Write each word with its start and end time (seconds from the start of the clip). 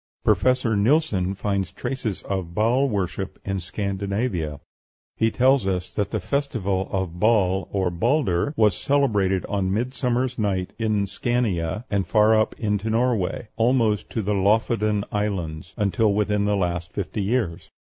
Professor 0.23 0.75
Nilsson 0.75 1.35
finds 1.35 1.71
traces 1.71 2.23
of 2.23 2.55
Baal 2.55 2.89
worship 2.89 3.37
in 3.45 3.59
Scandinavia; 3.59 4.59
he 5.15 5.29
tells 5.29 5.67
us 5.67 5.93
that 5.93 6.09
the 6.09 6.19
festival 6.19 6.89
of 6.91 7.19
Baal, 7.19 7.67
or 7.71 7.91
Balder, 7.91 8.51
was 8.57 8.75
celebrated 8.75 9.45
on 9.45 9.71
midsummer's 9.71 10.39
night 10.39 10.73
in 10.79 11.05
Scania, 11.05 11.85
and 11.91 12.07
far 12.07 12.33
up 12.33 12.59
into 12.59 12.89
Norway, 12.89 13.49
almost 13.57 14.09
to 14.09 14.23
the 14.23 14.33
Loffoden 14.33 15.03
Islands, 15.11 15.75
until 15.77 16.11
within 16.11 16.45
the 16.45 16.55
last 16.57 16.91
fifty 16.91 17.21
years. 17.21 17.69